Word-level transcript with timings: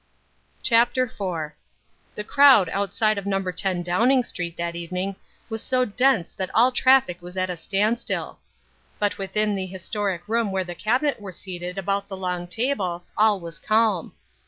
CHAPTER 0.63 1.03
IV 1.03 1.51
The 2.15 2.23
crowd 2.23 2.69
outside 2.69 3.19
of 3.19 3.27
No. 3.27 3.39
10 3.39 3.83
Downing 3.83 4.23
Street 4.23 4.57
that 4.57 4.75
evening 4.75 5.15
was 5.47 5.61
so 5.61 5.85
dense 5.85 6.33
that 6.33 6.49
all 6.55 6.71
traffic 6.71 7.21
was 7.21 7.37
at 7.37 7.51
a 7.51 7.55
standstill. 7.55 8.39
But 8.97 9.19
within 9.19 9.53
the 9.53 9.67
historic 9.67 10.27
room 10.27 10.51
where 10.51 10.63
the 10.63 10.73
Cabinet 10.73 11.19
were 11.21 11.31
seated 11.31 11.77
about 11.77 12.07
the 12.07 12.17
long 12.17 12.47
table 12.47 13.03
all 13.15 13.39
was 13.39 13.59
calm. 13.59 14.13